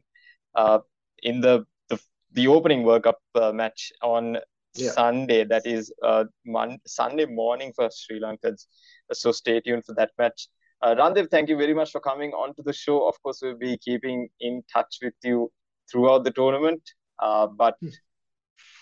[0.56, 0.80] uh,
[1.24, 2.00] in the, the
[2.34, 4.38] the opening World Cup uh, match on
[4.76, 4.92] yeah.
[4.92, 5.44] Sunday.
[5.46, 8.66] That is uh, Mon- Sunday morning for Sri Lankans.
[9.12, 10.48] So stay tuned for that match.
[10.82, 13.08] Uh, Randev, thank you very much for coming on to the show.
[13.08, 15.52] Of course, we'll be keeping in touch with you
[15.90, 16.82] throughout the tournament.
[17.20, 17.90] Uh, but hmm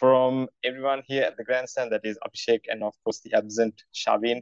[0.02, 4.42] from everyone here at the grandstand, that is Abhishek and of course the absent Shavin.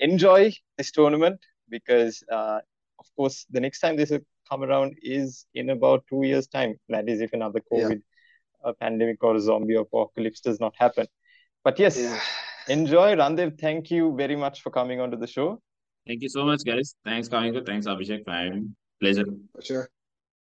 [0.00, 2.58] Enjoy this tournament because, uh,
[2.98, 6.74] of course, the next time this will come around is in about two years' time.
[6.88, 8.68] That is, if another COVID yeah.
[8.68, 11.06] uh, pandemic or zombie apocalypse does not happen.
[11.62, 12.18] But yes, yeah.
[12.68, 13.14] enjoy.
[13.14, 15.62] Randev, thank you very much for coming onto the show.
[16.08, 16.96] Thank you so much, guys.
[17.04, 17.64] Thanks, Kavinka.
[17.64, 19.24] Thanks, Abhishek, for having Pleasure.
[19.54, 19.88] For sure.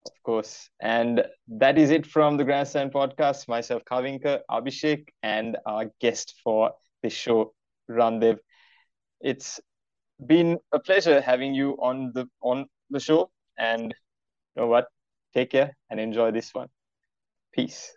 [0.08, 0.70] Of course.
[0.80, 3.48] And that is it from the Grandstand podcast.
[3.48, 7.54] Myself, Kavinka, Abhishek, and our guest for this show,
[7.90, 8.38] Randev.
[9.20, 9.60] It's
[10.24, 13.30] been a pleasure having you on the on the show.
[13.58, 13.94] And
[14.56, 14.88] you know what?
[15.34, 16.68] Take care and enjoy this one.
[17.54, 17.92] Peace.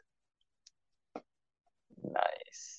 [2.03, 2.70] Nice.